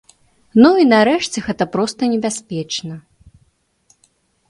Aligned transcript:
Ну 0.63 0.71
і 0.83 0.85
нарэшце, 0.93 1.37
гэта 1.49 1.63
проста 1.75 2.01
небяспечна. 2.17 3.01